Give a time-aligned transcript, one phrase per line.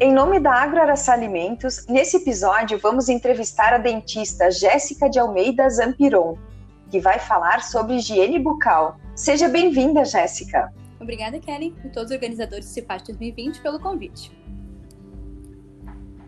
[0.00, 6.36] Em nome da AgroAraçá Alimentos, nesse episódio vamos entrevistar a dentista Jéssica de Almeida Zampiron,
[6.90, 8.98] que vai falar sobre higiene bucal.
[9.14, 10.72] Seja bem-vinda, Jéssica.
[11.00, 14.36] Obrigada, Kelly, e todos os organizadores do CIPAT 2020 pelo convite.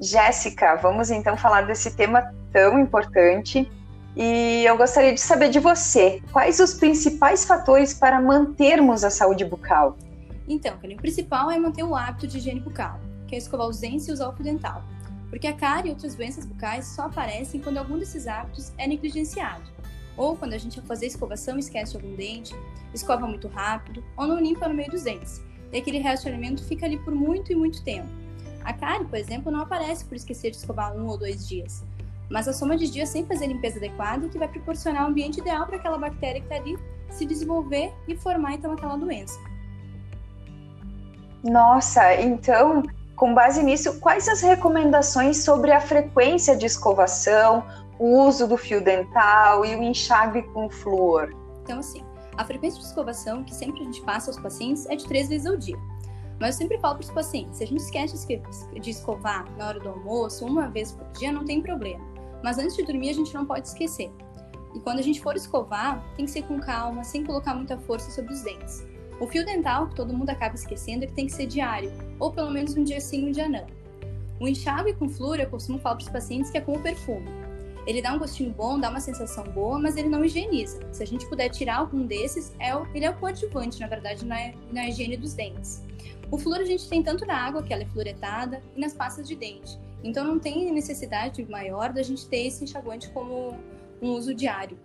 [0.00, 3.68] Jéssica, vamos então falar desse tema tão importante.
[4.14, 9.44] E eu gostaria de saber de você, quais os principais fatores para mantermos a saúde
[9.44, 9.96] bucal?
[10.48, 13.78] Então, Kelly, o principal é manter o hábito de higiene bucal, que é escovar os
[13.78, 14.82] dentes e usar o fio dental.
[15.30, 19.70] Porque a cárie e outras doenças bucais só aparecem quando algum desses hábitos é negligenciado.
[20.16, 22.56] Ou quando a gente, ao fazer escovação, esquece algum dente,
[22.92, 25.40] escova muito rápido, ou não limpa no meio dos dentes.
[25.70, 28.08] E aquele alimento fica ali por muito e muito tempo.
[28.64, 31.84] A cárie, por exemplo, não aparece por esquecer de escovar um ou dois dias.
[32.30, 35.66] Mas a soma de dias sem fazer limpeza adequada que vai proporcionar o ambiente ideal
[35.66, 36.76] para aquela bactéria que está ali
[37.10, 39.38] se desenvolver e formar então aquela doença.
[41.44, 42.82] Nossa, então,
[43.18, 47.64] com base nisso, quais as recomendações sobre a frequência de escovação,
[47.98, 51.34] o uso do fio dental e o enxágue com flúor?
[51.64, 52.04] Então, assim,
[52.36, 55.46] a frequência de escovação que sempre a gente passa aos pacientes é de três vezes
[55.46, 55.76] ao dia.
[56.40, 58.40] Mas eu sempre falo para os pacientes, se a gente esquece
[58.80, 62.04] de escovar na hora do almoço, uma vez por dia, não tem problema.
[62.44, 64.12] Mas antes de dormir, a gente não pode esquecer.
[64.76, 68.12] E quando a gente for escovar, tem que ser com calma, sem colocar muita força
[68.12, 68.86] sobre os dentes.
[69.20, 72.50] O fio dental, que todo mundo acaba esquecendo, ele tem que ser diário, ou pelo
[72.50, 73.66] menos um dia sim, um dia não.
[74.40, 77.26] O enxágue com flúor, eu costumo falar para os pacientes que é como perfume.
[77.84, 80.78] Ele dá um gostinho bom, dá uma sensação boa, mas ele não higieniza.
[80.92, 84.24] Se a gente puder tirar algum desses, é o, ele é o coadjuvante, na verdade,
[84.24, 85.82] na, na higiene dos dentes.
[86.30, 89.26] O flúor a gente tem tanto na água, que ela é fluoretada, e nas pastas
[89.26, 89.78] de dente.
[90.04, 93.56] Então não tem necessidade maior da gente ter esse enxaguante como
[94.00, 94.78] um uso diário.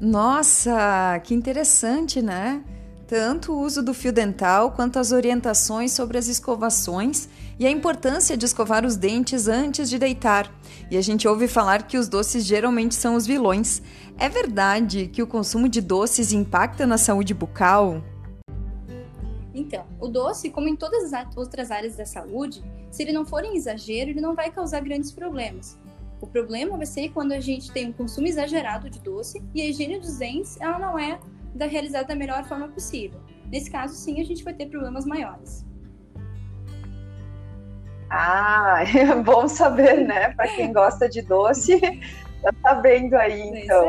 [0.00, 2.62] Nossa, que interessante, né?
[3.08, 8.36] Tanto o uso do fio dental quanto as orientações sobre as escovações e a importância
[8.36, 10.52] de escovar os dentes antes de deitar.
[10.90, 13.82] E a gente ouve falar que os doces geralmente são os vilões.
[14.16, 18.02] É verdade que o consumo de doces impacta na saúde bucal?
[19.52, 23.44] Então, o doce, como em todas as outras áreas da saúde, se ele não for
[23.44, 25.76] em exagero, ele não vai causar grandes problemas.
[26.20, 29.66] O problema vai ser quando a gente tem um consumo exagerado de doce e a
[29.66, 31.18] higiene dos dentes ela não é
[31.54, 33.20] da, realizada da melhor forma possível.
[33.50, 35.64] Nesse caso, sim, a gente vai ter problemas maiores.
[38.10, 40.32] Ah, é bom saber, né?
[40.34, 41.80] Para quem gosta de doce,
[42.42, 43.88] tá sabendo aí, então.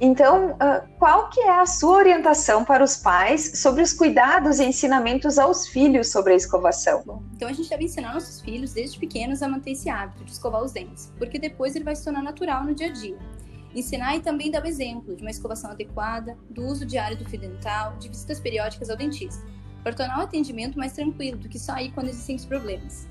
[0.00, 4.64] Então, ah, qual que é a sua orientação para os pais sobre os cuidados e
[4.64, 7.02] ensinamentos aos filhos sobre a escovação?
[7.06, 10.32] Bom, então a gente deve ensinar nossos filhos desde pequenos a manter esse hábito de
[10.32, 13.16] escovar os dentes, porque depois ele vai se tornar natural no dia a dia.
[13.72, 17.40] Ensinar e também dar o exemplo de uma escovação adequada, do uso diário do fio
[17.40, 19.44] dental, de visitas periódicas ao dentista,
[19.82, 23.06] para tornar o atendimento mais tranquilo do que só ir quando existem os problemas.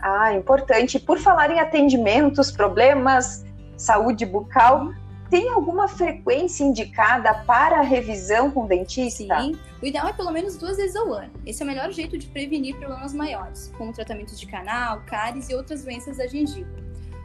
[0.00, 0.98] Ah, importante.
[0.98, 3.44] Por falar em atendimentos, problemas,
[3.78, 4.92] saúde bucal,
[5.30, 9.40] tem alguma frequência indicada para a revisão com o dentista?
[9.40, 11.30] Sim, o ideal é pelo menos duas vezes ao ano.
[11.46, 15.54] Esse é o melhor jeito de prevenir problemas maiores, como tratamentos de canal, cáries e
[15.54, 16.70] outras doenças da gengiva.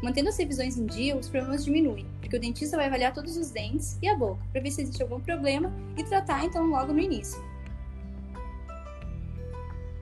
[0.03, 3.51] Mantendo as revisões em dia, os problemas diminuem, porque o dentista vai avaliar todos os
[3.51, 6.99] dentes e a boca para ver se existe algum problema e tratar então logo no
[6.99, 7.41] início.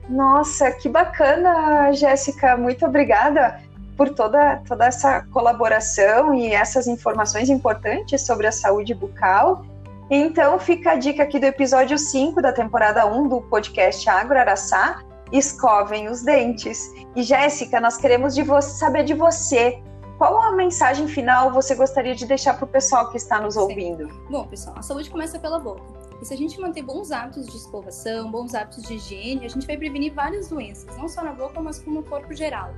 [0.08, 2.56] Nossa, que bacana, Jéssica.
[2.56, 3.62] Muito obrigada
[3.96, 9.64] por toda, toda essa colaboração e essas informações importantes sobre a saúde bucal.
[10.10, 15.02] Então, fica a dica aqui do episódio 5 da temporada 1 do podcast Agro Araçá,
[15.32, 16.90] escovem os dentes.
[17.16, 19.82] E Jéssica, nós queremos de você, saber de você.
[20.18, 24.08] Qual a mensagem final você gostaria de deixar para o pessoal que está nos ouvindo?
[24.30, 26.01] Bom, pessoal, a saúde começa pela boca.
[26.22, 29.66] E se a gente manter bons hábitos de escovação, bons hábitos de higiene, a gente
[29.66, 32.72] vai prevenir várias doenças, não só na boca, mas como no corpo geral.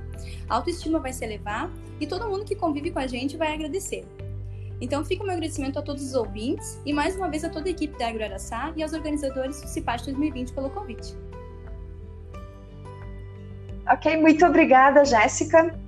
[0.49, 4.03] A autoestima vai se elevar e todo mundo que convive com a gente vai agradecer.
[4.81, 7.67] Então fica o meu agradecimento a todos os ouvintes e mais uma vez a toda
[7.67, 11.15] a equipe da Agroaraçá e aos organizadores do CIPAT 2020 pelo convite.
[13.87, 15.79] Ok, muito obrigada, Jéssica.